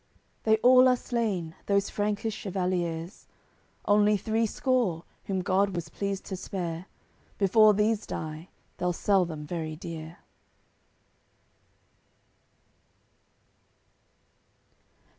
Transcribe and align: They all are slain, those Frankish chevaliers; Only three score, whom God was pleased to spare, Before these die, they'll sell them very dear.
They 0.45 0.57
all 0.63 0.87
are 0.87 0.95
slain, 0.95 1.53
those 1.67 1.91
Frankish 1.91 2.33
chevaliers; 2.33 3.27
Only 3.85 4.17
three 4.17 4.47
score, 4.47 5.03
whom 5.25 5.43
God 5.43 5.75
was 5.75 5.89
pleased 5.89 6.25
to 6.25 6.35
spare, 6.35 6.87
Before 7.37 7.75
these 7.75 8.07
die, 8.07 8.49
they'll 8.77 8.93
sell 8.93 9.25
them 9.25 9.45
very 9.45 9.75
dear. 9.75 10.17